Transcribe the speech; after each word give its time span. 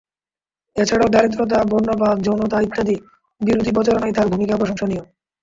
এছাড়াও, 0.75 1.09
দারিদ্রতা, 1.09 1.59
বর্ণবাদ, 1.63 2.17
যৌনতা 2.21 2.57
ইত্যাদি 2.61 2.95
বিরোধী 3.41 3.71
প্রচারণায় 3.71 4.15
তার 4.17 4.27
ভূমিকা 4.27 4.55
প্রশংসনীয়। 4.57 5.03